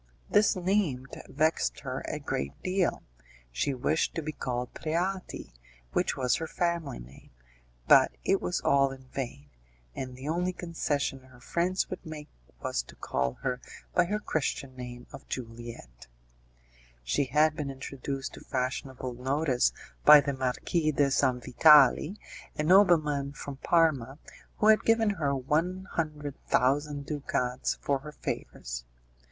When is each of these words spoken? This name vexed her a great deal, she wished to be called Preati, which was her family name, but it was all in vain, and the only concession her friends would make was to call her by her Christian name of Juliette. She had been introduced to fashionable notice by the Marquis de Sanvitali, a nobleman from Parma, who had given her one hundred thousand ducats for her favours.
This 0.31 0.55
name 0.55 1.05
vexed 1.29 1.81
her 1.81 2.03
a 2.09 2.17
great 2.17 2.59
deal, 2.63 3.03
she 3.51 3.75
wished 3.75 4.15
to 4.15 4.23
be 4.23 4.31
called 4.31 4.73
Preati, 4.73 5.53
which 5.93 6.17
was 6.17 6.37
her 6.37 6.47
family 6.47 6.97
name, 6.97 7.29
but 7.87 8.11
it 8.25 8.41
was 8.41 8.61
all 8.61 8.89
in 8.89 9.03
vain, 9.09 9.51
and 9.93 10.15
the 10.15 10.27
only 10.27 10.53
concession 10.53 11.19
her 11.19 11.39
friends 11.39 11.87
would 11.91 12.03
make 12.03 12.29
was 12.63 12.81
to 12.81 12.95
call 12.95 13.33
her 13.43 13.61
by 13.93 14.05
her 14.05 14.17
Christian 14.17 14.75
name 14.75 15.05
of 15.13 15.27
Juliette. 15.29 16.07
She 17.03 17.25
had 17.25 17.55
been 17.55 17.69
introduced 17.69 18.33
to 18.33 18.41
fashionable 18.43 19.13
notice 19.13 19.71
by 20.03 20.19
the 20.19 20.33
Marquis 20.33 20.91
de 20.93 21.11
Sanvitali, 21.11 22.17
a 22.57 22.63
nobleman 22.63 23.33
from 23.33 23.57
Parma, 23.57 24.17
who 24.57 24.65
had 24.69 24.83
given 24.83 25.11
her 25.11 25.35
one 25.35 25.85
hundred 25.91 26.33
thousand 26.47 27.05
ducats 27.05 27.75
for 27.81 27.99
her 27.99 28.11
favours. 28.13 28.83